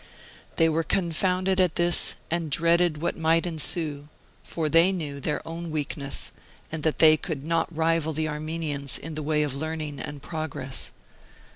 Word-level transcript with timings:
They 0.55 0.67
were 0.67 0.81
confounded 0.81 1.59
at 1.59 1.75
this, 1.75 2.15
and 2.31 2.49
dreaded 2.49 3.03
what 3.03 3.15
might 3.19 3.45
ensue, 3.45 4.07
for 4.43 4.67
they 4.67 4.91
knew 4.91 5.19
their 5.19 5.47
own 5.47 5.69
weakness 5.69 6.31
and 6.71 6.81
that 6.81 6.97
they 6.97 7.17
could 7.17 7.45
not 7.45 7.67
rival 7.71 8.11
the 8.11 8.27
Armenians 8.27 8.97
in 8.97 9.13
the 9.13 9.21
way 9.21 9.43
of 9.43 9.53
learning 9.53 9.99
and 9.99 10.19
progress. 10.19 10.93